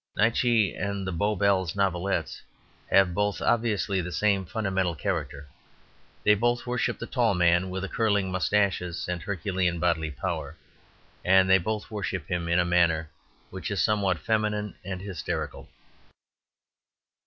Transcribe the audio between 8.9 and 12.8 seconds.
and herculean bodily power, and they both worship him in a